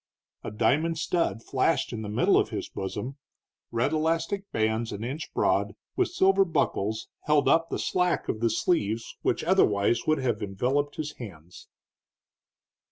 A 0.43 0.49
diamond 0.49 0.97
stud 0.97 1.43
flashed 1.43 1.93
in 1.93 2.01
the 2.01 2.09
middle 2.09 2.35
of 2.35 2.49
his 2.49 2.67
bosom; 2.67 3.17
red 3.69 3.93
elastic 3.93 4.51
bands 4.51 4.91
an 4.91 5.03
inch 5.03 5.31
broad, 5.31 5.75
with 5.95 6.07
silver 6.07 6.43
buckles, 6.43 7.07
held 7.25 7.47
up 7.47 7.69
the 7.69 7.77
slack 7.77 8.27
of 8.27 8.39
the 8.39 8.49
sleeves 8.49 9.15
which 9.21 9.43
otherwise 9.43 10.07
would 10.07 10.17
have 10.17 10.41
enveloped 10.41 10.95
his 10.95 11.11
hands. 11.17 11.67